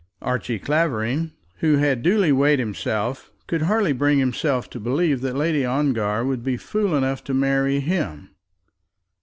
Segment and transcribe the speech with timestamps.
[0.23, 5.63] Archie Clavering, who had duly weighed himself, could hardly bring himself to believe that Lady
[5.63, 8.31] Ongar would be fool enough to marry him!